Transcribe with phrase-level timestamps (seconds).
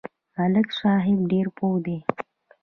[0.37, 1.97] ملک صاحب ډېر پوه دی.